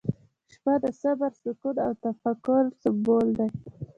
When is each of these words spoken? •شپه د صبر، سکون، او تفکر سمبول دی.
•شپه 0.51 0.73
د 0.83 0.85
صبر، 1.01 1.31
سکون، 1.43 1.75
او 1.85 1.91
تفکر 2.03 2.63
سمبول 2.81 3.27
دی. 3.37 3.49